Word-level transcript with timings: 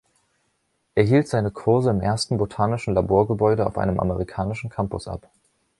Er 0.95 1.03
hielt 1.03 1.27
seine 1.27 1.51
Kurse 1.51 1.91
im 1.91 2.01
ersten 2.01 2.39
botanischen 2.39 2.95
Laborgebäude 2.95 3.67
auf 3.67 3.77
einem 3.77 3.99
amerikanischen 3.99 4.71
Campus 4.71 5.07
ab. 5.07 5.29